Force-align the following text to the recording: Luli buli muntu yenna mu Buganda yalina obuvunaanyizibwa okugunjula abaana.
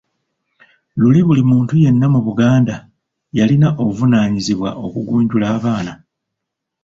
Luli 0.99 1.21
buli 1.27 1.43
muntu 1.51 1.73
yenna 1.83 2.07
mu 2.13 2.19
Buganda 2.27 2.75
yalina 3.37 3.67
obuvunaanyizibwa 3.81 4.69
okugunjula 4.85 5.45
abaana. 5.55 5.93